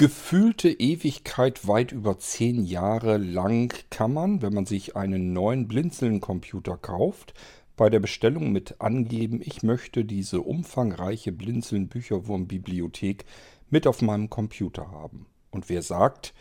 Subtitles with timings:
[0.00, 6.76] Gefühlte Ewigkeit weit über zehn Jahre lang kann man, wenn man sich einen neuen Blinzeln-Computer
[6.76, 7.34] kauft,
[7.76, 13.24] bei der Bestellung mit angeben, ich möchte diese umfangreiche Blinzeln-Bücherwurm-Bibliothek
[13.70, 15.26] mit auf meinem Computer haben.
[15.50, 16.32] Und wer sagt,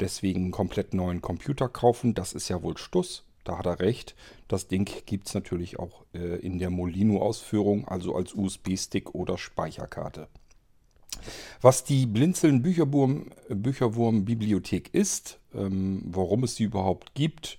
[0.00, 3.24] deswegen einen komplett neuen Computer kaufen, das ist ja wohl Stuss.
[3.44, 4.14] Da hat er recht.
[4.48, 10.28] Das Ding gibt es natürlich auch äh, in der Molino-Ausführung, also als USB-Stick oder Speicherkarte.
[11.60, 17.58] Was die Blinzeln Bücherwurm, Bücherwurm Bibliothek ist, ähm, warum es sie überhaupt gibt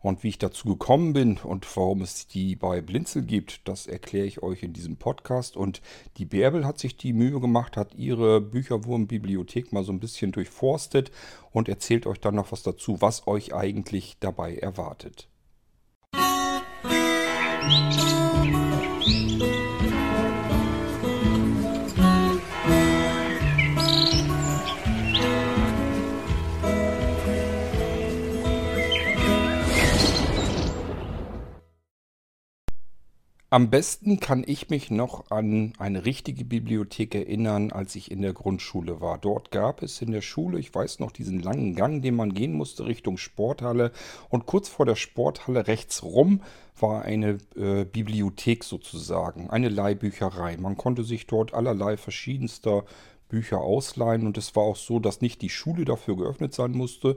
[0.00, 4.26] und wie ich dazu gekommen bin und warum es die bei Blinzel gibt, das erkläre
[4.26, 5.56] ich euch in diesem Podcast.
[5.56, 5.82] Und
[6.16, 11.10] die Bärbel hat sich die Mühe gemacht, hat ihre Bücherwurm-Bibliothek mal so ein bisschen durchforstet
[11.52, 15.28] und erzählt euch dann noch was dazu, was euch eigentlich dabei erwartet.
[17.62, 18.19] Musik
[33.52, 38.32] Am besten kann ich mich noch an eine richtige Bibliothek erinnern, als ich in der
[38.32, 39.18] Grundschule war.
[39.18, 42.52] Dort gab es in der Schule, ich weiß noch, diesen langen Gang, den man gehen
[42.52, 43.90] musste Richtung Sporthalle.
[44.28, 46.42] Und kurz vor der Sporthalle rechts rum
[46.78, 50.56] war eine äh, Bibliothek sozusagen, eine Leihbücherei.
[50.56, 52.84] Man konnte sich dort allerlei verschiedenster
[53.30, 57.16] Bücher ausleihen und es war auch so, dass nicht die Schule dafür geöffnet sein musste.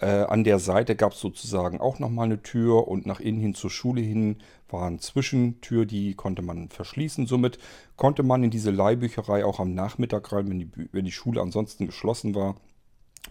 [0.00, 3.54] Äh, an der Seite gab es sozusagen auch nochmal eine Tür und nach innen hin
[3.54, 4.36] zur Schule hin
[4.70, 7.26] war eine Zwischentür, die konnte man verschließen.
[7.26, 7.58] Somit
[7.96, 11.86] konnte man in diese Leihbücherei auch am Nachmittag rein, wenn die, wenn die Schule ansonsten
[11.86, 12.56] geschlossen war,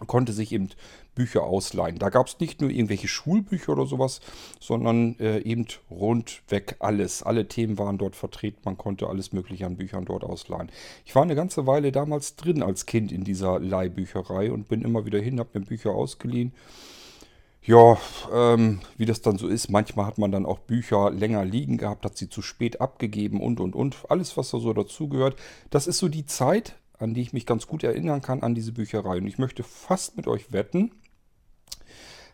[0.06, 0.68] konnte sich eben
[1.14, 1.98] Bücher ausleihen.
[1.98, 4.20] Da gab es nicht nur irgendwelche Schulbücher oder sowas,
[4.58, 7.22] sondern äh, eben rundweg alles.
[7.22, 8.60] Alle Themen waren dort vertreten.
[8.64, 10.70] Man konnte alles Mögliche an Büchern dort ausleihen.
[11.04, 15.04] Ich war eine ganze Weile damals drin als Kind in dieser Leihbücherei und bin immer
[15.04, 16.52] wieder hin, habe mir Bücher ausgeliehen.
[17.62, 17.98] Ja,
[18.32, 22.06] ähm, wie das dann so ist, manchmal hat man dann auch Bücher länger liegen gehabt,
[22.06, 23.98] hat sie zu spät abgegeben und und und.
[24.08, 25.36] Alles, was da so dazugehört.
[25.68, 28.72] Das ist so die Zeit, an die ich mich ganz gut erinnern kann, an diese
[28.72, 29.18] Bücherei.
[29.18, 30.92] Und ich möchte fast mit euch wetten,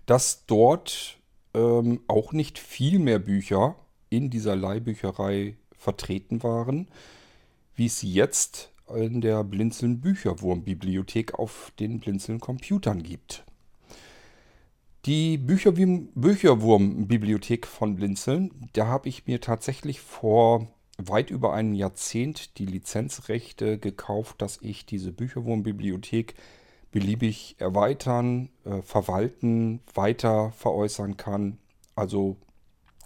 [0.07, 1.19] dass dort
[1.55, 3.77] ähm, auch nicht viel mehr Bücher
[4.11, 6.89] in dieser Leihbücherei vertreten waren,
[7.75, 13.45] wie es jetzt in der Blinzeln Bücherwurm-Bibliothek auf den Blinzeln Computern gibt.
[15.07, 20.69] Die Bücherwurm-Bibliothek von Blinzeln, da habe ich mir tatsächlich vor
[20.99, 26.35] weit über ein Jahrzehnt die Lizenzrechte gekauft, dass ich diese Bücherwurmbibliothek
[26.91, 31.59] beliebig erweitern, äh, verwalten, weiter veräußern kann,
[31.95, 32.37] also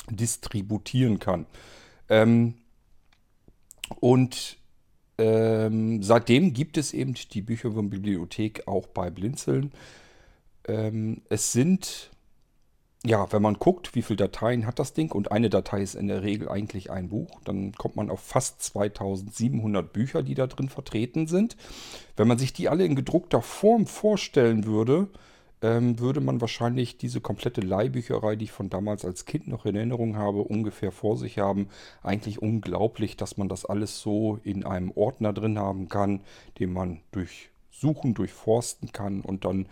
[0.08, 1.46] distributieren kann.
[2.08, 2.54] Ähm,
[3.98, 4.58] und
[5.18, 9.72] ähm, seitdem gibt es eben die Bücherwurmbibliothek auch bei Blinzeln.
[10.66, 12.10] Ähm, es sind
[13.04, 16.06] ja, wenn man guckt, wie viele Dateien hat das Ding und eine Datei ist in
[16.06, 20.68] der Regel eigentlich ein Buch, dann kommt man auf fast 2700 Bücher, die da drin
[20.68, 21.56] vertreten sind.
[22.16, 25.08] Wenn man sich die alle in gedruckter Form vorstellen würde,
[25.62, 29.76] ähm, würde man wahrscheinlich diese komplette Leihbücherei, die ich von damals als Kind noch in
[29.76, 31.68] Erinnerung habe, ungefähr vor sich haben.
[32.02, 36.20] Eigentlich unglaublich, dass man das alles so in einem Ordner drin haben kann,
[36.58, 37.00] den man
[37.70, 39.66] durchsuchen, durchforsten kann und dann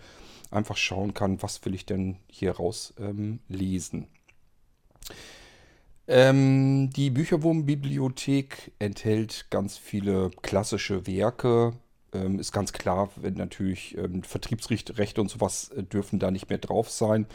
[0.51, 4.07] einfach schauen kann, was will ich denn hier raus ähm, lesen.
[6.07, 11.73] Ähm, die Bücherwurm-Bibliothek enthält ganz viele klassische Werke.
[12.13, 16.57] Ähm, ist ganz klar, wenn natürlich ähm, Vertriebsrechte und sowas äh, dürfen da nicht mehr
[16.57, 17.27] drauf sein.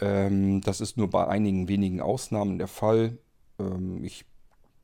[0.00, 3.18] Ähm, das ist nur bei einigen wenigen Ausnahmen der Fall.
[3.60, 4.24] Ähm, ich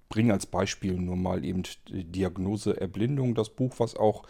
[0.08, 4.22] bringe als Beispiel nur mal eben Diagnose Erblindung, das Buch, was auch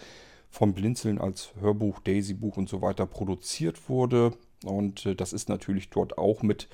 [0.54, 4.32] vom Blinzeln als Hörbuch, Daisy-Buch und so weiter produziert wurde.
[4.64, 6.68] Und äh, das ist natürlich dort auch mit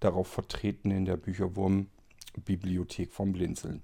[0.00, 3.82] darauf vertreten in der Bücherwurm-Bibliothek vom Blinzeln.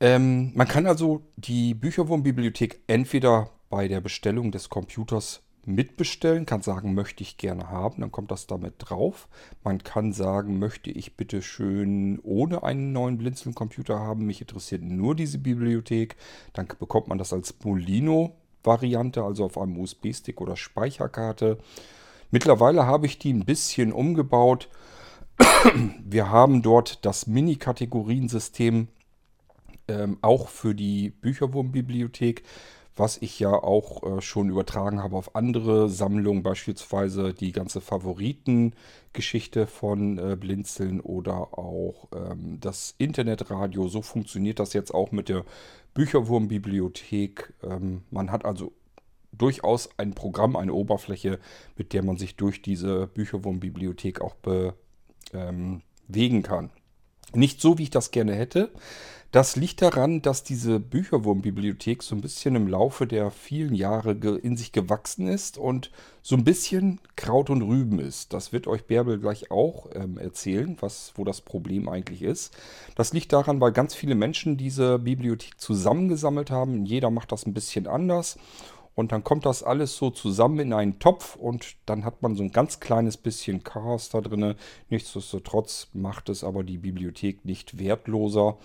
[0.00, 6.94] Ähm, man kann also die Bücherwurm-Bibliothek entweder bei der Bestellung des Computers mitbestellen, kann sagen,
[6.94, 9.28] möchte ich gerne haben, dann kommt das damit drauf.
[9.62, 15.14] Man kann sagen, möchte ich bitte schön ohne einen neuen Blinzeln-Computer haben, mich interessiert nur
[15.14, 16.16] diese Bibliothek,
[16.52, 21.58] dann bekommt man das als Molino-Variante, also auf einem USB-Stick oder Speicherkarte.
[22.30, 24.68] Mittlerweile habe ich die ein bisschen umgebaut.
[26.04, 28.88] Wir haben dort das Mini-Kategoriensystem
[29.88, 32.42] ähm, auch für die Bücherwurm-Bibliothek
[32.98, 39.66] was ich ja auch äh, schon übertragen habe auf andere Sammlungen, beispielsweise die ganze Favoritengeschichte
[39.66, 43.88] von äh, Blinzeln oder auch ähm, das Internetradio.
[43.88, 45.44] So funktioniert das jetzt auch mit der
[45.94, 47.54] Bücherwurmbibliothek.
[47.62, 48.72] Ähm, man hat also
[49.32, 51.38] durchaus ein Programm, eine Oberfläche,
[51.76, 56.70] mit der man sich durch diese Bücherwurmbibliothek auch bewegen ähm, kann.
[57.34, 58.70] Nicht so, wie ich das gerne hätte.
[59.30, 64.56] Das liegt daran, dass diese Bücherwurmbibliothek so ein bisschen im Laufe der vielen Jahre in
[64.56, 65.90] sich gewachsen ist und
[66.22, 68.32] so ein bisschen Kraut und Rüben ist.
[68.32, 72.56] Das wird euch Bärbel gleich auch ähm, erzählen, was, wo das Problem eigentlich ist.
[72.94, 76.86] Das liegt daran, weil ganz viele Menschen diese Bibliothek zusammengesammelt haben.
[76.86, 78.38] Jeder macht das ein bisschen anders.
[78.94, 82.42] Und dann kommt das alles so zusammen in einen Topf und dann hat man so
[82.42, 84.54] ein ganz kleines bisschen Chaos da drin.
[84.88, 88.56] Nichtsdestotrotz macht es aber die Bibliothek nicht wertloser.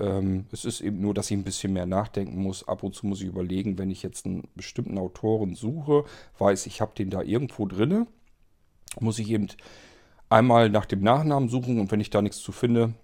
[0.00, 2.66] Ähm, es ist eben nur, dass ich ein bisschen mehr nachdenken muss.
[2.66, 6.04] Ab und zu muss ich überlegen, wenn ich jetzt einen bestimmten Autoren suche,
[6.38, 8.06] weiß ich, habe den da irgendwo drin,
[8.98, 9.48] muss ich eben
[10.28, 12.94] einmal nach dem Nachnamen suchen und wenn ich da nichts zu finde,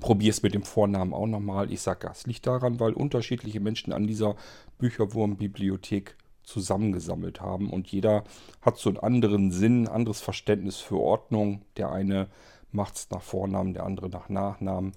[0.00, 1.72] Probiere es mit dem Vornamen auch nochmal.
[1.72, 4.36] Ich sage, das liegt daran, weil unterschiedliche Menschen an dieser
[4.78, 8.24] Bücherwurmbibliothek zusammengesammelt haben und jeder
[8.60, 11.62] hat so einen anderen Sinn, anderes Verständnis für Ordnung.
[11.76, 12.28] Der eine
[12.70, 14.92] macht es nach Vornamen, der andere nach Nachnamen.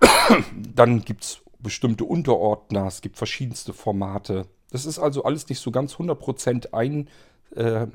[0.74, 4.46] Dann gibt es bestimmte Unterordner, es gibt verschiedenste Formate.
[4.70, 7.08] Das ist also alles nicht so ganz 100% ein,
[7.54, 7.86] äh,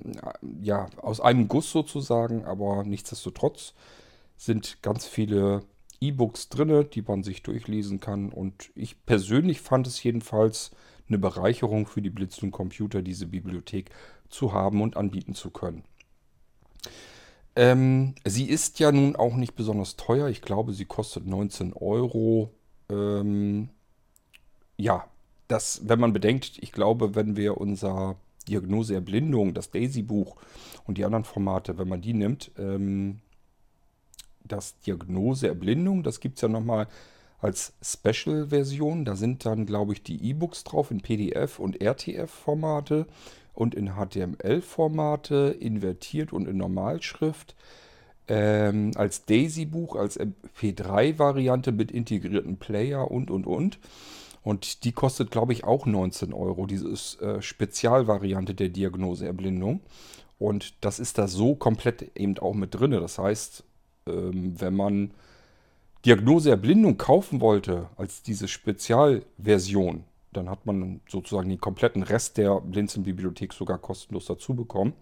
[0.62, 3.74] ja, aus einem Guss sozusagen, aber nichtsdestotrotz
[4.38, 5.64] sind ganz viele
[6.02, 8.30] E-Books drin, die man sich durchlesen kann.
[8.30, 10.72] Und ich persönlich fand es jedenfalls
[11.08, 13.90] eine Bereicherung für die blitzenden Computer, diese Bibliothek
[14.30, 15.84] zu haben und anbieten zu können.
[17.56, 20.28] Ähm, sie ist ja nun auch nicht besonders teuer.
[20.28, 22.52] Ich glaube, sie kostet 19 Euro.
[22.90, 23.70] Ähm,
[24.78, 25.06] ja,
[25.48, 28.18] das, wenn man bedenkt, ich glaube, wenn wir unser
[28.48, 30.36] Diagnose Erblindung, das Daisy-Buch
[30.86, 33.22] und die anderen Formate, wenn man die nimmt, ähm,
[34.44, 36.88] das Diagnose Erblindung, das gibt es ja nochmal
[37.40, 39.06] als Special-Version.
[39.06, 43.08] Da sind dann, glaube ich, die E-Books drauf in PDF und RTF-Formate
[43.56, 47.56] und in HTML-Formate, invertiert und in Normalschrift.
[48.28, 53.80] Ähm, als Daisy-Buch, als MP3-Variante mit integrierten Player und, und, und.
[54.44, 56.90] Und die kostet, glaube ich, auch 19 Euro, diese
[57.24, 59.82] äh, Spezialvariante der Diagnose Erblindung.
[60.38, 62.92] Und das ist da so komplett eben auch mit drin.
[62.92, 63.64] Das heißt,
[64.08, 65.12] ähm, wenn man
[66.06, 70.04] Diagnose Erblindung kaufen wollte als diese Spezialversion,
[70.38, 74.94] dann hat man sozusagen den kompletten Rest der Blinzeln-Bibliothek sogar kostenlos dazu bekommen.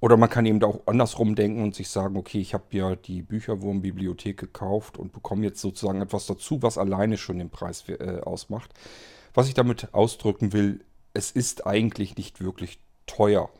[0.00, 3.22] Oder man kann eben auch andersrum denken und sich sagen, okay, ich habe ja die
[3.22, 8.72] Bücherwurm-Bibliothek gekauft und bekomme jetzt sozusagen etwas dazu, was alleine schon den Preis äh, ausmacht.
[9.34, 10.84] Was ich damit ausdrücken will,
[11.14, 13.50] es ist eigentlich nicht wirklich teuer.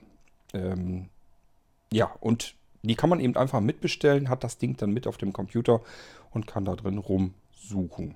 [0.55, 1.09] Ähm,
[1.93, 5.33] ja, und die kann man eben einfach mitbestellen, hat das Ding dann mit auf dem
[5.33, 5.81] Computer
[6.31, 8.15] und kann da drin rumsuchen.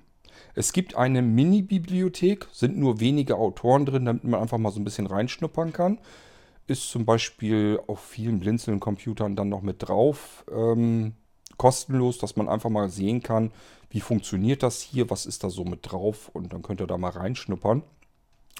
[0.55, 4.83] Es gibt eine Mini-Bibliothek, sind nur wenige Autoren drin, damit man einfach mal so ein
[4.83, 5.99] bisschen reinschnuppern kann.
[6.67, 10.45] Ist zum Beispiel auf vielen Blinzeln-Computern dann noch mit drauf.
[10.51, 11.13] Ähm,
[11.57, 13.51] kostenlos, dass man einfach mal sehen kann,
[13.89, 16.97] wie funktioniert das hier, was ist da so mit drauf und dann könnt ihr da
[16.97, 17.83] mal reinschnuppern.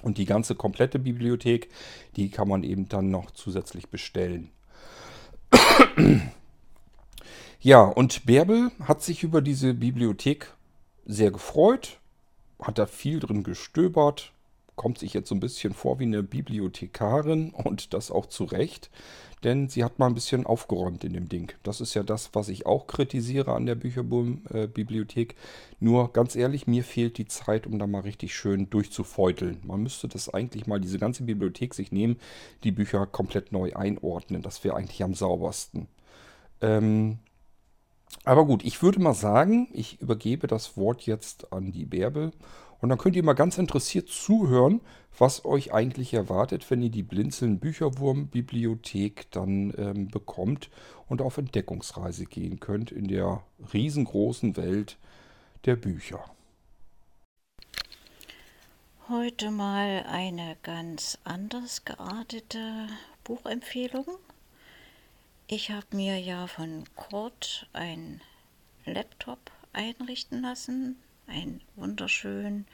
[0.01, 1.69] Und die ganze komplette Bibliothek,
[2.17, 4.49] die kann man eben dann noch zusätzlich bestellen.
[7.61, 10.53] Ja, und Bärbel hat sich über diese Bibliothek
[11.05, 11.99] sehr gefreut,
[12.59, 14.31] hat da viel drin gestöbert,
[14.75, 18.89] kommt sich jetzt so ein bisschen vor wie eine Bibliothekarin und das auch zu Recht,
[19.43, 21.51] denn sie hat mal ein bisschen aufgeräumt in dem Ding.
[21.63, 25.33] Das ist ja das, was ich auch kritisiere an der Bücherboom-Bibliothek.
[25.33, 25.35] Äh,
[25.79, 29.59] Nur ganz ehrlich, mir fehlt die Zeit, um da mal richtig schön durchzufeuteln.
[29.63, 32.17] Man müsste das eigentlich mal, diese ganze Bibliothek sich nehmen,
[32.63, 34.41] die Bücher komplett neu einordnen.
[34.41, 35.87] Das wäre eigentlich am saubersten.
[36.61, 37.19] Ähm,
[38.23, 42.31] aber gut, ich würde mal sagen, ich übergebe das Wort jetzt an die Bärbel.
[42.79, 44.81] Und dann könnt ihr mal ganz interessiert zuhören,
[45.17, 50.69] was euch eigentlich erwartet, wenn ihr die Blinzeln Bücherwurm Bibliothek dann ähm, bekommt
[51.07, 53.41] und auf Entdeckungsreise gehen könnt in der
[53.73, 54.97] riesengroßen Welt
[55.65, 56.25] der Bücher.
[59.07, 62.87] Heute mal eine ganz anders geartete
[63.23, 64.05] Buchempfehlung.
[65.55, 68.21] Ich habe mir ja von Kurt ein
[68.85, 72.65] Laptop einrichten lassen, ein wunderschön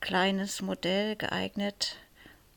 [0.00, 1.96] kleines Modell geeignet,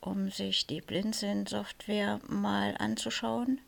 [0.02, 3.62] um sich die Blinzeln-Software mal anzuschauen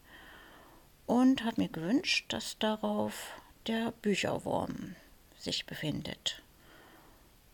[1.06, 3.32] und habe mir gewünscht, dass darauf
[3.66, 4.96] der Bücherwurm
[5.38, 6.42] sich befindet.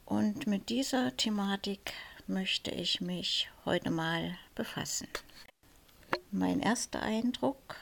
[0.05, 1.93] Und mit dieser Thematik
[2.27, 5.07] möchte ich mich heute mal befassen.
[6.33, 7.77] Mein erster Eindruck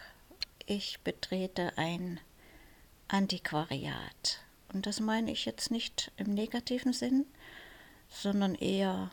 [0.69, 2.21] ich betrete ein
[3.09, 4.45] Antiquariat.
[4.73, 7.27] Und das meine ich jetzt nicht im negativen Sinn,
[8.11, 9.11] sondern eher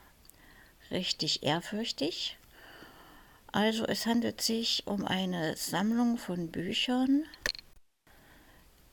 [0.91, 2.37] richtig ehrfürchtig.
[3.51, 7.23] Also es handelt sich um eine Sammlung von Büchern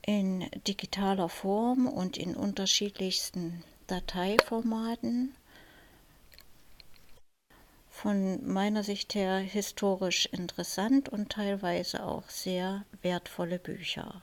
[0.06, 5.34] in digitaler Form und in unterschiedlichsten Dateiformaten.
[8.02, 14.22] Von meiner Sicht her historisch interessant und teilweise auch sehr wertvolle Bücher.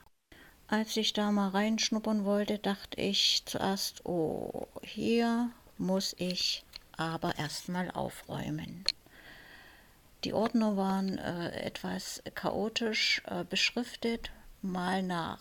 [0.67, 6.65] Als ich da mal reinschnuppern wollte, dachte ich zuerst, oh, hier muss ich
[6.97, 8.83] aber erstmal aufräumen.
[10.25, 14.29] Die Ordner waren äh, etwas chaotisch äh, beschriftet,
[14.61, 15.39] mal nach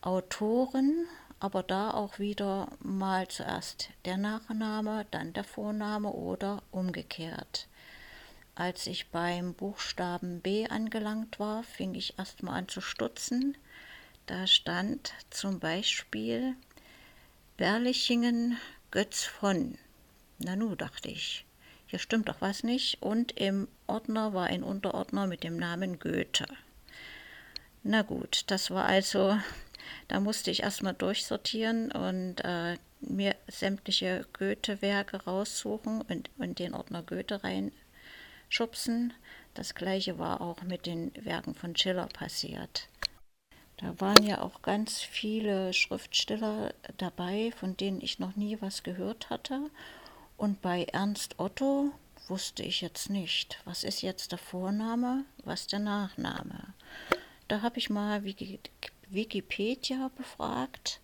[0.00, 1.04] Autoren,
[1.40, 7.68] aber da auch wieder mal zuerst der Nachname, dann der Vorname oder umgekehrt.
[8.54, 13.56] Als ich beim Buchstaben B angelangt war, fing ich erstmal an zu stutzen.
[14.24, 16.56] Da stand zum Beispiel
[17.58, 18.58] Berlichingen
[18.90, 19.76] Götz von.
[20.38, 21.44] Na nu, dachte ich,
[21.86, 23.02] hier stimmt doch was nicht.
[23.02, 26.46] Und im Ordner war ein Unterordner mit dem Namen Goethe.
[27.82, 29.38] Na gut, das war also,
[30.08, 37.02] da musste ich erstmal durchsortieren und äh, mir sämtliche Goethe-Werke raussuchen und, und den Ordner
[37.02, 39.12] Goethe reinschubsen.
[39.54, 42.88] Das gleiche war auch mit den Werken von Schiller passiert.
[43.78, 49.28] Da waren ja auch ganz viele Schriftsteller dabei, von denen ich noch nie was gehört
[49.28, 49.70] hatte.
[50.38, 51.92] Und bei Ernst Otto
[52.28, 56.74] wusste ich jetzt nicht, was ist jetzt der Vorname, was der Nachname.
[57.48, 58.24] Da habe ich mal
[59.08, 61.00] Wikipedia befragt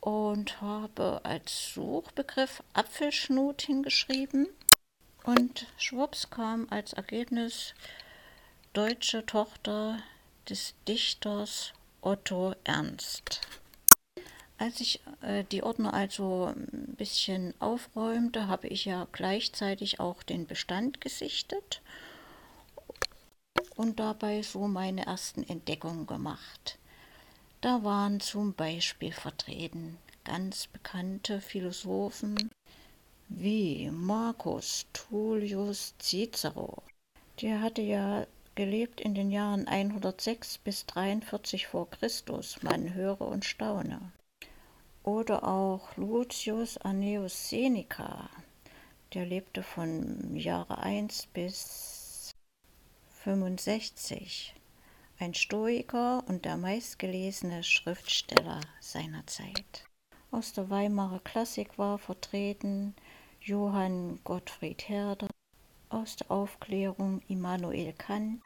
[0.00, 4.48] und habe als Suchbegriff Apfelschnut hingeschrieben.
[5.24, 7.74] Und schwupps kam als Ergebnis
[8.72, 9.98] deutsche Tochter
[10.48, 13.40] des Dichters Otto Ernst.
[14.56, 20.46] Als ich äh, die Ordner also ein bisschen aufräumte, habe ich ja gleichzeitig auch den
[20.46, 21.80] Bestand gesichtet
[23.76, 26.77] und dabei so meine ersten Entdeckungen gemacht.
[27.60, 32.50] Da waren zum Beispiel vertreten ganz bekannte Philosophen
[33.28, 36.84] wie Marcus Tullius Cicero.
[37.42, 42.62] Der hatte ja gelebt in den Jahren 106 bis 43 vor Christus.
[42.62, 44.12] Man höre und staune.
[45.02, 48.30] Oder auch Lucius Anneus Seneca,
[49.14, 52.30] der lebte von Jahre 1 bis
[53.24, 54.54] 65.
[55.20, 59.84] Ein Stoiker und der meistgelesene Schriftsteller seiner Zeit.
[60.30, 62.94] Aus der Weimarer Klassik war vertreten
[63.40, 65.26] Johann Gottfried Herder,
[65.88, 68.40] aus der Aufklärung Immanuel Kant,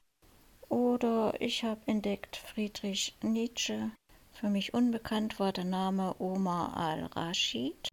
[0.71, 3.91] oder ich habe entdeckt Friedrich Nietzsche.
[4.33, 7.92] Für mich unbekannt war der Name Omar al-Rashid.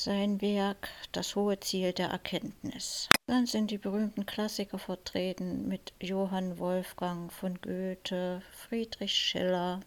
[0.00, 3.08] Sein Werk Das hohe Ziel der Erkenntnis.
[3.26, 9.80] Dann sind die berühmten Klassiker vertreten mit Johann Wolfgang von Goethe, Friedrich Schiller,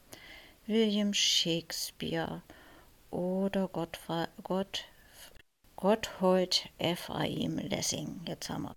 [0.67, 2.41] William Shakespeare
[3.09, 3.99] oder Gott,
[5.77, 8.19] Gotthold Ephraim Lessing.
[8.27, 8.75] Jetzt haben wir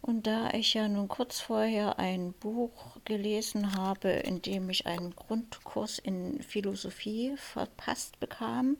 [0.00, 5.14] und da ich ja nun kurz vorher ein Buch gelesen habe, in dem ich einen
[5.16, 8.78] Grundkurs in Philosophie verpasst bekam,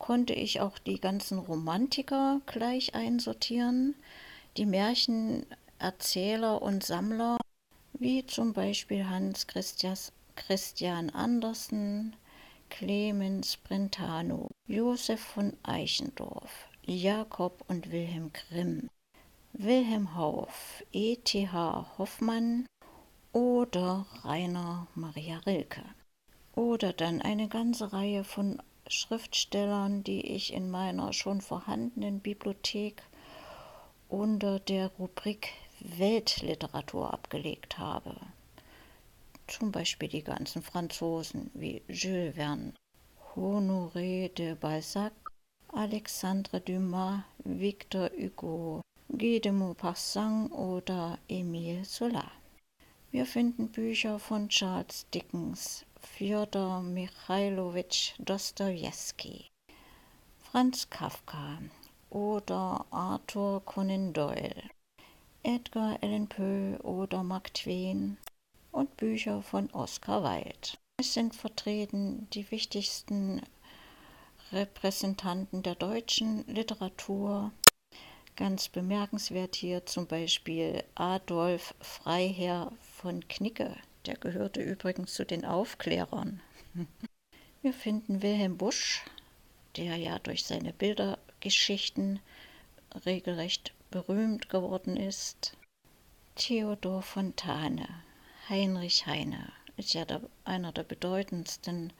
[0.00, 3.94] konnte ich auch die ganzen Romantiker gleich einsortieren,
[4.56, 7.36] die Märchenerzähler und Sammler,
[7.92, 12.16] wie zum Beispiel Hans Christian Andersen,
[12.70, 18.88] Clemens Brentano, Josef von Eichendorff, Jakob und Wilhelm Grimm.
[19.52, 21.98] Wilhelm Hauff, E.T.H.
[21.98, 22.66] Hoffmann
[23.32, 25.84] oder Rainer Maria Rilke.
[26.54, 33.02] Oder dann eine ganze Reihe von Schriftstellern, die ich in meiner schon vorhandenen Bibliothek
[34.08, 38.16] unter der Rubrik Weltliteratur abgelegt habe.
[39.46, 42.74] Zum Beispiel die ganzen Franzosen wie Jules Verne,
[43.34, 45.12] Honoré de Balzac,
[45.72, 52.39] Alexandre Dumas, Victor Hugo, Guy de Maupassant oder Emile Zola.
[53.12, 59.46] Wir finden Bücher von Charles Dickens, Fjodor Michailowitsch Dostojewski,
[60.38, 61.58] Franz Kafka
[62.10, 64.62] oder Arthur Conan Doyle,
[65.42, 68.16] Edgar Allan Poe oder Mark Twain
[68.70, 70.78] und Bücher von Oscar Wilde.
[71.00, 73.42] Es sind vertreten die wichtigsten
[74.52, 77.50] Repräsentanten der deutschen Literatur
[78.40, 83.76] Ganz bemerkenswert hier zum Beispiel Adolf Freiherr von Knicke.
[84.04, 86.42] Der gehörte übrigens zu den Aufklärern.
[87.62, 89.02] Wir finden Wilhelm Busch,
[89.76, 92.20] der ja durch seine Bildergeschichten
[93.06, 95.56] regelrecht berühmt geworden ist.
[96.34, 97.88] Theodor Fontane,
[98.48, 101.94] Heinrich Heine, ist ja der, einer der bedeutendsten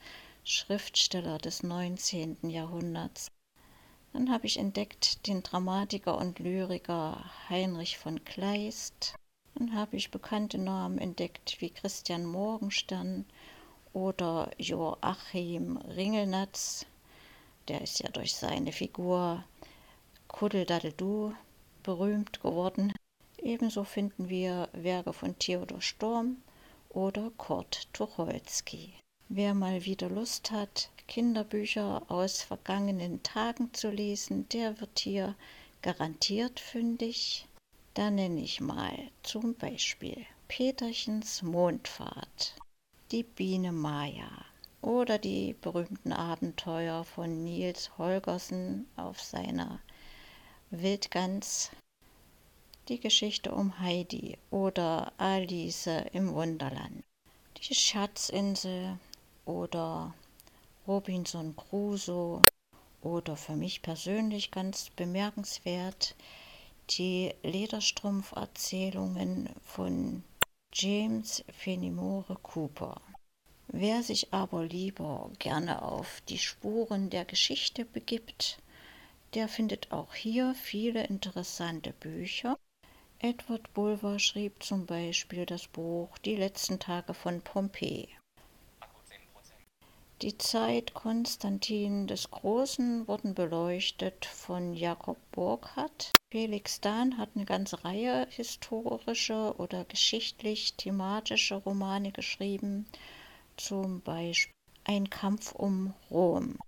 [0.44, 2.50] Schriftsteller des 19.
[2.50, 3.30] Jahrhunderts.
[4.12, 9.14] Dann habe ich entdeckt den Dramatiker und Lyriker Heinrich von Kleist.
[9.54, 13.24] Dann habe ich bekannte Namen entdeckt wie Christian Morgenstern
[13.92, 16.86] oder Joachim Ringelnatz.
[17.68, 19.44] Der ist ja durch seine Figur
[20.28, 21.34] Kuddeldaddeldu
[21.82, 22.92] berühmt geworden.
[23.38, 26.36] Ebenso finden wir Werke von Theodor Storm
[26.88, 28.94] oder Kurt Tucholsky.
[29.28, 35.34] Wer mal wieder Lust hat, Kinderbücher aus vergangenen Tagen zu lesen, der wird hier
[35.82, 37.46] garantiert fündig.
[37.94, 42.54] Da nenne ich mal zum Beispiel Peterchens Mondfahrt,
[43.10, 44.30] die Biene Maya
[44.80, 49.80] oder die berühmten Abenteuer von Niels Holgersen auf seiner
[50.70, 51.72] Wildgans,
[52.88, 57.02] die Geschichte um Heidi oder Alice im Wunderland,
[57.56, 59.00] die Schatzinsel
[59.46, 60.14] oder
[60.86, 62.44] Robinson Crusoe
[63.02, 66.14] oder für mich persönlich ganz bemerkenswert
[66.90, 70.24] die Lederstrumpf-Erzählungen von
[70.72, 73.00] James Fenimore Cooper.
[73.68, 78.58] Wer sich aber lieber gerne auf die Spuren der Geschichte begibt,
[79.34, 82.58] der findet auch hier viele interessante Bücher.
[83.20, 88.08] Edward Bulwer schrieb zum Beispiel das Buch Die letzten Tage von Pompeji.
[90.22, 96.12] Die Zeit Konstantin des Großen wurden beleuchtet von Jakob Burckhardt.
[96.30, 102.84] Felix Dahn hat eine ganze Reihe historische oder geschichtlich-thematische Romane geschrieben,
[103.56, 104.52] zum Beispiel
[104.84, 106.58] Ein Kampf um Rom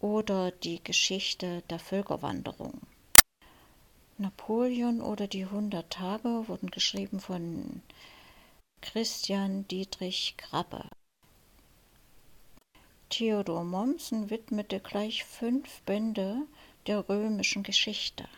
[0.00, 2.82] oder die Geschichte der Völkerwanderung.
[4.18, 7.80] Napoleon oder die Hundert Tage wurden geschrieben von
[8.82, 10.86] Christian Dietrich Krabbe.
[13.10, 16.46] Theodor Mommsen widmete gleich fünf Bände
[16.86, 18.28] der römischen Geschichte.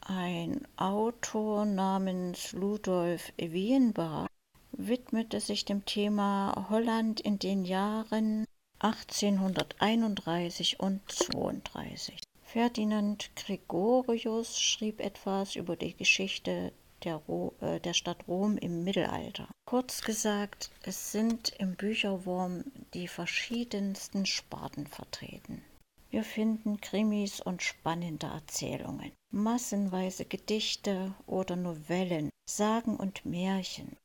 [0.00, 4.26] Ein Autor namens Ludolf Wienbar
[4.72, 8.46] widmete sich dem Thema Holland in den Jahren
[8.78, 12.22] 1831 und 32.
[12.42, 16.72] Ferdinand Gregorius schrieb etwas über die Geschichte
[17.04, 19.48] der, Ro äh, der Stadt Rom im Mittelalter.
[19.64, 25.62] Kurz gesagt, es sind im Bücherwurm die verschiedensten Sparten vertreten.
[26.10, 33.96] Wir finden Krimis und spannende Erzählungen, massenweise Gedichte oder Novellen, Sagen und Märchen,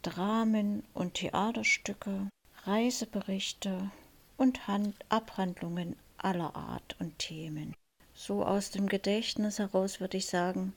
[0.00, 2.28] Dramen und Theaterstücke,
[2.64, 3.90] Reiseberichte
[4.36, 7.74] und Hand Abhandlungen aller Art und Themen.
[8.14, 10.74] So aus dem Gedächtnis heraus würde ich sagen,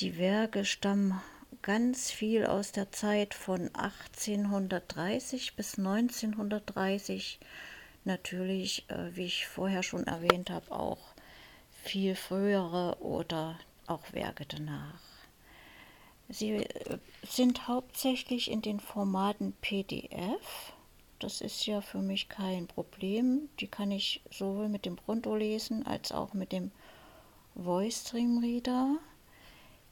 [0.00, 1.20] die Werke stammen
[1.62, 7.40] ganz viel aus der Zeit von 1830 bis 1930.
[8.04, 11.00] Natürlich, äh, wie ich vorher schon erwähnt habe, auch
[11.82, 15.00] viel frühere oder auch Werke danach.
[16.28, 20.72] Sie äh, sind hauptsächlich in den Formaten PDF.
[21.18, 23.48] Das ist ja für mich kein Problem.
[23.58, 26.70] Die kann ich sowohl mit dem Pronto lesen als auch mit dem
[27.56, 28.98] Voice Stream Reader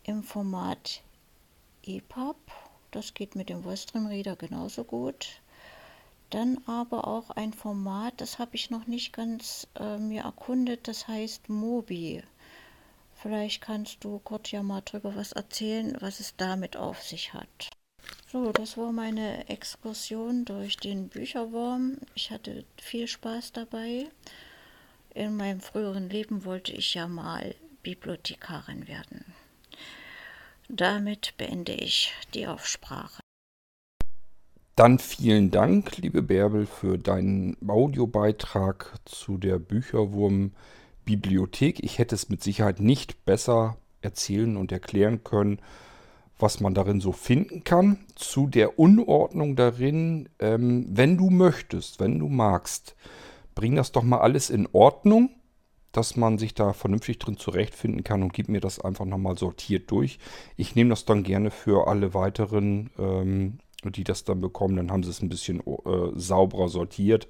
[0.06, 1.02] im Format
[1.82, 2.36] EPUB.
[2.92, 5.40] Das geht mit dem Western Reader genauso gut.
[6.30, 11.06] Dann aber auch ein Format, das habe ich noch nicht ganz äh, mir erkundet, das
[11.06, 12.22] heißt Mobi.
[13.14, 17.70] Vielleicht kannst du kurz ja mal drüber was erzählen, was es damit auf sich hat.
[18.30, 21.98] So, das war meine Exkursion durch den Bücherwurm.
[22.14, 24.06] Ich hatte viel Spaß dabei.
[25.14, 29.24] In meinem früheren Leben wollte ich ja mal Bibliothekarin werden.
[30.68, 33.20] Damit beende ich die Aufsprache.
[34.74, 41.82] Dann vielen Dank, liebe Bärbel, für deinen Audiobeitrag zu der Bücherwurm-Bibliothek.
[41.82, 45.62] Ich hätte es mit Sicherheit nicht besser erzählen und erklären können,
[46.38, 48.00] was man darin so finden kann.
[48.16, 52.94] Zu der Unordnung darin, ähm, wenn du möchtest, wenn du magst,
[53.54, 55.30] bring das doch mal alles in Ordnung
[55.96, 59.90] dass man sich da vernünftig drin zurechtfinden kann und gib mir das einfach nochmal sortiert
[59.90, 60.18] durch.
[60.56, 64.76] Ich nehme das dann gerne für alle weiteren, ähm, die das dann bekommen.
[64.76, 67.28] Dann haben sie es ein bisschen äh, sauberer sortiert.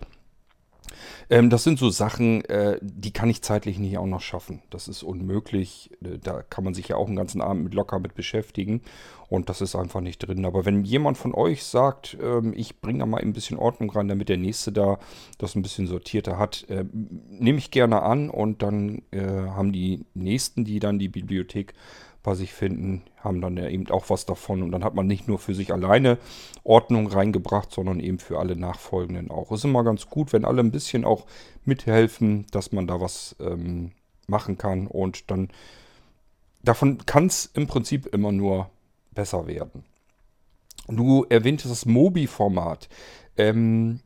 [1.30, 4.62] Ähm, das sind so Sachen, äh, die kann ich zeitlich nicht auch noch schaffen.
[4.70, 5.90] Das ist unmöglich.
[6.02, 8.82] Äh, da kann man sich ja auch einen ganzen Abend mit locker mit beschäftigen.
[9.28, 10.44] Und das ist einfach nicht drin.
[10.44, 14.08] Aber wenn jemand von euch sagt, ähm, ich bringe da mal ein bisschen Ordnung rein,
[14.08, 14.98] damit der Nächste da
[15.38, 18.30] das ein bisschen sortierter hat, äh, nehme ich gerne an.
[18.30, 21.74] Und dann äh, haben die Nächsten, die dann die Bibliothek
[22.26, 24.64] bei sich finden, haben dann ja eben auch was davon.
[24.64, 26.18] Und dann hat man nicht nur für sich alleine
[26.64, 29.52] Ordnung reingebracht, sondern eben für alle Nachfolgenden auch.
[29.52, 31.24] Ist immer ganz gut, wenn alle ein bisschen auch
[31.64, 33.92] mithelfen, dass man da was ähm,
[34.26, 34.88] machen kann.
[34.88, 35.50] Und dann
[36.64, 38.70] davon kann es im Prinzip immer nur
[39.12, 39.84] besser werden.
[40.88, 42.88] Du erwähntest das Mobi-Format.
[43.36, 44.00] Ähm,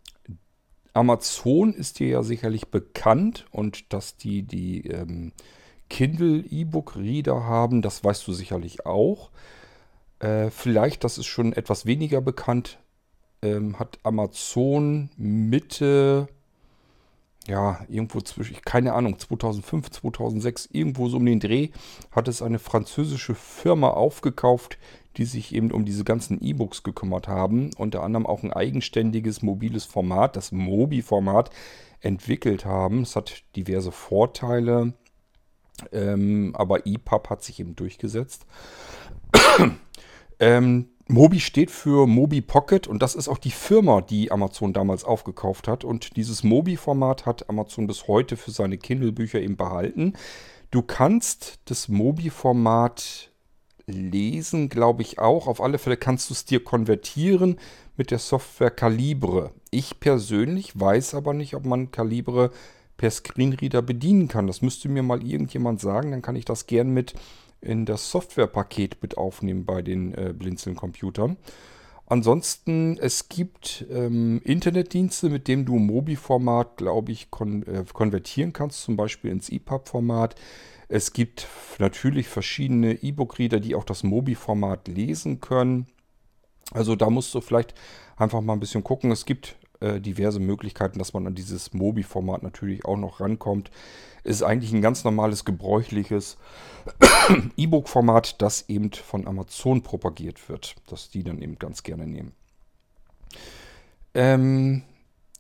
[0.93, 5.33] Amazon ist dir ja sicherlich bekannt und dass die die ähm,
[5.91, 9.31] Kindle E-Book Reader haben, das weißt du sicherlich auch.
[10.21, 12.79] Äh, vielleicht, das ist schon etwas weniger bekannt,
[13.43, 16.29] ähm, hat Amazon Mitte,
[17.49, 21.71] ja, irgendwo zwischen, keine Ahnung, 2005, 2006, irgendwo so um den Dreh,
[22.11, 24.79] hat es eine französische Firma aufgekauft,
[25.17, 29.85] die sich eben um diese ganzen E-Books gekümmert haben, unter anderem auch ein eigenständiges mobiles
[29.85, 31.51] Format, das Mobi-Format,
[32.01, 33.03] entwickelt haben.
[33.03, 34.95] Es hat diverse Vorteile.
[35.93, 38.47] Ähm, aber EPUB hat sich eben durchgesetzt.
[40.41, 45.03] ähm, Mobi steht für Mobi Pocket und das ist auch die Firma, die Amazon damals
[45.03, 45.85] aufgekauft hat.
[45.85, 50.15] Und dieses Mobi-Format hat Amazon bis heute für seine Kindle-Bücher eben behalten.
[50.71, 53.33] Du kannst das Mobi-Format
[53.87, 55.49] lesen, glaube ich auch.
[55.49, 57.59] Auf alle Fälle kannst du es dir konvertieren
[57.97, 59.51] mit der Software Calibre.
[59.71, 62.53] Ich persönlich weiß aber nicht, ob man Calibre
[63.01, 64.47] per Screenreader bedienen kann.
[64.47, 67.15] Das müsste mir mal irgendjemand sagen, dann kann ich das gern mit
[67.63, 71.39] in das Softwarepaket mit aufnehmen bei den äh, Blinzeln-Computern.
[72.05, 78.83] Ansonsten, es gibt ähm, Internetdienste, mit denen du Mobi-Format, glaube ich, kon äh, konvertieren kannst,
[78.83, 80.35] zum Beispiel ins EPUB-Format.
[80.89, 85.87] Es gibt natürlich verschiedene E-Book-Reader, die auch das Mobi-Format lesen können.
[86.73, 87.73] Also da musst du vielleicht
[88.19, 89.11] einfach mal ein bisschen gucken.
[89.11, 93.71] Es gibt äh, diverse Möglichkeiten, dass man an dieses Mobi-Format natürlich auch noch rankommt.
[94.23, 96.37] Ist eigentlich ein ganz normales, gebräuchliches
[97.57, 102.33] E-Book-Format, das eben von Amazon propagiert wird, dass die dann eben ganz gerne nehmen.
[104.15, 104.83] Ähm,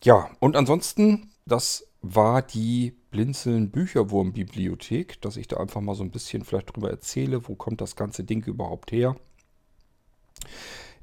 [0.02, 6.04] ja, und ansonsten, das war die Blinzeln Bücherwurm Bibliothek, dass ich da einfach mal so
[6.04, 9.16] ein bisschen vielleicht drüber erzähle, wo kommt das ganze Ding überhaupt her.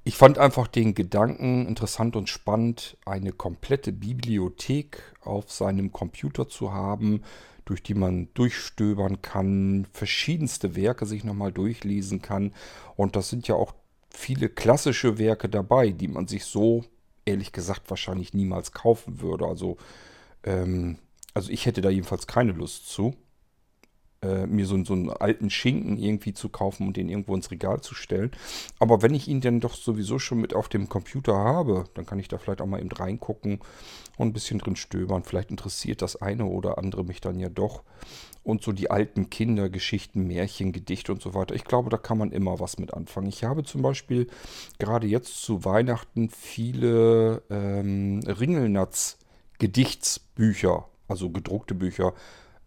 [0.07, 6.71] Ich fand einfach den Gedanken interessant und spannend, eine komplette Bibliothek auf seinem Computer zu
[6.71, 7.23] haben,
[7.65, 12.53] durch die man durchstöbern kann, verschiedenste Werke sich nochmal durchlesen kann.
[12.95, 13.73] Und das sind ja auch
[14.09, 16.85] viele klassische Werke dabei, die man sich so,
[17.25, 19.45] ehrlich gesagt, wahrscheinlich niemals kaufen würde.
[19.45, 19.75] Also,
[20.45, 20.99] ähm,
[21.33, 23.13] also ich hätte da jedenfalls keine Lust zu
[24.21, 27.81] äh, mir so, so einen alten Schinken irgendwie zu kaufen und den irgendwo ins Regal
[27.81, 28.31] zu stellen.
[28.79, 32.19] Aber wenn ich ihn dann doch sowieso schon mit auf dem Computer habe, dann kann
[32.19, 33.59] ich da vielleicht auch mal eben reingucken
[34.17, 35.23] und ein bisschen drin stöbern.
[35.23, 37.83] Vielleicht interessiert das eine oder andere mich dann ja doch.
[38.43, 41.53] Und so die alten Kindergeschichten, Märchen, Gedichte und so weiter.
[41.53, 43.27] Ich glaube, da kann man immer was mit anfangen.
[43.27, 44.27] Ich habe zum Beispiel
[44.79, 52.13] gerade jetzt zu Weihnachten viele ähm, Ringelnatz-Gedichtsbücher, also gedruckte Bücher,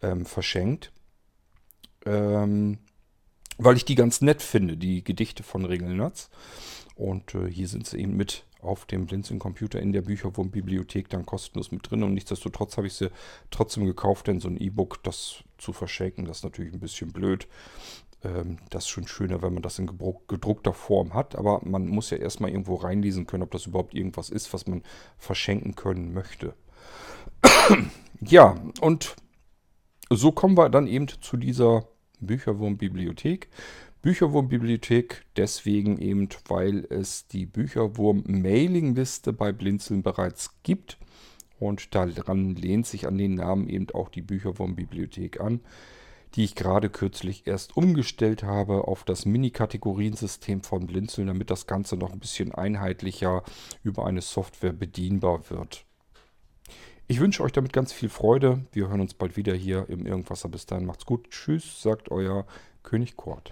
[0.01, 0.91] ähm, verschenkt
[2.05, 2.77] ähm,
[3.57, 6.29] weil ich die ganz nett finde, die Gedichte von Ringelnatz.
[6.95, 11.71] Und äh, hier sind sie eben mit auf dem Blinzeln-Computer in der Bücherwurm-Bibliothek dann kostenlos
[11.71, 12.03] mit drin.
[12.03, 13.09] Und nichtsdestotrotz habe ich sie
[13.49, 17.47] trotzdem gekauft, denn so ein E-Book, das zu verschenken, das ist natürlich ein bisschen blöd.
[18.23, 21.35] Ähm, das ist schon schöner, wenn man das in gedruckter Form hat.
[21.35, 24.83] Aber man muss ja erstmal irgendwo reinlesen können, ob das überhaupt irgendwas ist, was man
[25.17, 26.53] verschenken können möchte.
[28.21, 29.15] ja, und
[30.09, 31.87] so kommen wir dann eben zu dieser
[32.21, 33.49] Bücherwurm-Bibliothek.
[34.01, 40.97] Bücherwurm-Bibliothek deswegen eben, weil es die Bücherwurm-Mailingliste bei Blinzeln bereits gibt.
[41.59, 45.59] Und daran lehnt sich an den Namen eben auch die Bücherwurm-Bibliothek an,
[46.33, 51.97] die ich gerade kürzlich erst umgestellt habe auf das Mini-Kategoriensystem von Blinzeln, damit das Ganze
[51.97, 53.43] noch ein bisschen einheitlicher
[53.83, 55.85] über eine Software bedienbar wird.
[57.11, 58.61] Ich wünsche euch damit ganz viel Freude.
[58.71, 60.47] Wir hören uns bald wieder hier im Irgendwasser.
[60.47, 61.29] Bis dahin macht's gut.
[61.29, 62.45] Tschüss, sagt euer
[62.83, 63.51] König Kort.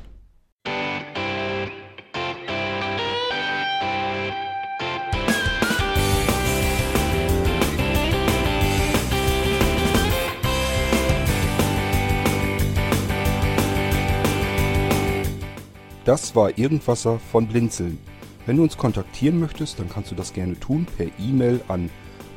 [16.05, 17.99] Das war Irgendwasser von Blinzeln.
[18.45, 21.89] Wenn du uns kontaktieren möchtest, dann kannst du das gerne tun per E-Mail an